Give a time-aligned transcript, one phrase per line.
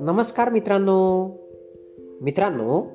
[0.00, 1.28] नमस्कार मित्रांनो.
[2.20, 2.86] मित्रांनो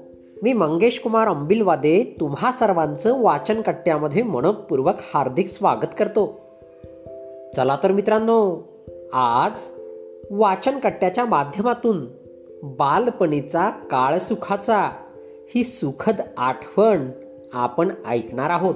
[0.44, 6.39] मी मंगेश कुमार अंबिलवादे तुम्हा सर्वांचं वाचन कट्ट्यामध्ये मनपूर्वक हार्दिक स्वागत करतो.
[7.55, 8.62] चला तर मित्रांनो
[9.14, 9.52] आज
[10.32, 12.08] वाचन कट्ट्याच्या माध्यमातून
[12.64, 14.90] बालपणीचा काळसुखाचा
[15.56, 17.10] ही सुखद आठवण
[17.54, 18.76] आपण ऐकणार आहोत.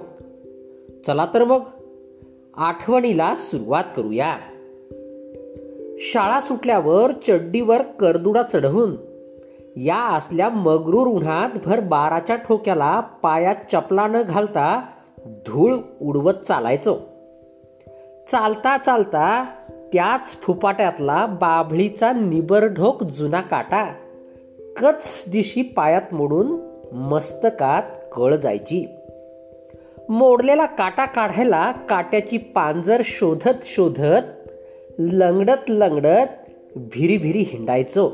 [1.07, 1.59] चला तर मग
[2.57, 4.37] आठवणीला सुरुवात करूया.
[5.99, 8.95] शाळा सुटल्यावर चड्डीवर करदुडा चढवून
[9.75, 14.81] या असल्या मगरूर उन्हात भर बाराच्या ठोक्याला पायात चपला न घालता
[15.25, 16.97] धूळ उडवत चालायचो.
[18.31, 19.45] चालता चालता
[19.93, 23.93] त्याच फुपाट्यातला बाभळीचा निबरढोक जुना काटा
[24.77, 26.47] कच दिशी पायात मोडून
[26.93, 27.83] मस्तकात
[28.15, 28.87] कळ जायची.
[30.09, 34.49] मोडलेला काटा काढायला काट्याची पांजर शोधत शोधत
[34.99, 36.25] लंगडत लंगडत
[36.75, 38.09] भिरी भिरी हिंडायचो.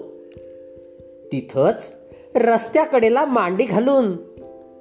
[1.31, 1.91] तिथंच
[2.35, 4.15] रस्त्याकडेला मांडी घालून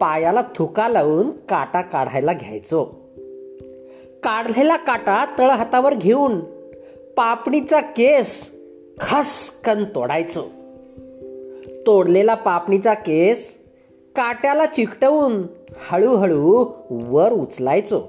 [0.01, 2.85] पायाला थुका लावून काटा काढायला घ्यायचो.
[4.23, 6.41] काढलेला काटा तळ हातावर घेऊन
[7.17, 8.51] पापणीचा केस
[9.01, 10.43] खसकन तोडायचो.
[11.87, 13.62] तोडलेला पापणीचा केस
[14.17, 15.43] काट्याला चिकटवून
[15.91, 18.01] हळूहळू वर उचलायचो.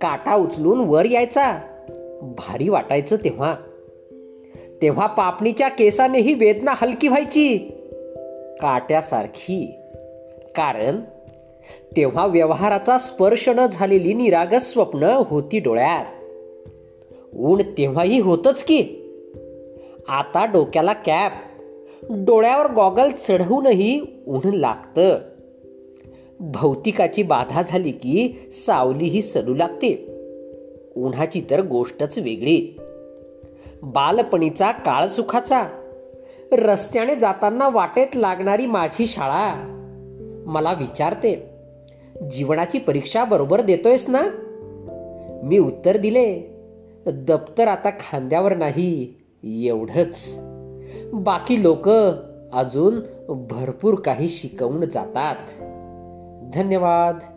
[0.00, 1.60] काटा उचलून वर यायचा.
[2.22, 3.56] भारी वाटायचं तेव्हा.
[4.82, 7.58] तेव्हा पापणीच्या केसानेही वेदना हलकी व्हायची.
[8.60, 9.76] काट्यासारखी.
[10.56, 11.00] कारण
[11.96, 16.04] तेव्हा व्यवहाराचा स्पर्श न झालेली निरागस स्वप्न होती डोळ्यात.
[17.36, 18.88] ऊन तेव्हाही होतच की.
[20.08, 21.32] आता डोक्याला कॅप.
[22.10, 25.18] डोळ्यावर गॉगल चढवूनही ऊन लागतं.
[26.40, 30.06] भौतिकाची बाधा झाली की सावली ही सलू लागते.
[30.96, 32.78] उन्हाची तर गोष्टच वेगळी.
[33.82, 35.68] बालपणीचा काळ सुखाचा.
[36.52, 39.54] रस्त्याने जाताना वाटेत लागणारी माझी शाळा.
[40.46, 41.50] मला विचारते
[42.30, 44.22] जीवनाची परीक्षा बरोबर देतोयस ना?
[45.42, 46.42] मी उत्तर दिले
[47.06, 50.38] दप्तर आता खांद्यावर नाही एवढंच.
[51.12, 51.88] बाकी लोक
[52.52, 55.36] अजून भरपूर काही शिकवून जातात.
[56.54, 57.33] धन्यवाद.